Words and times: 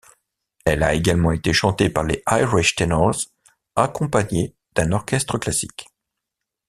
Elle 0.65 0.81
a 0.81 0.95
également 0.95 1.31
été 1.31 1.53
chantée 1.53 1.87
par 1.91 2.03
les 2.03 2.23
Irish 2.31 2.73
Tenors 2.75 3.17
accompagnés 3.75 4.55
d'un 4.75 4.93
orchestre 4.93 5.37
classique. 5.37 5.89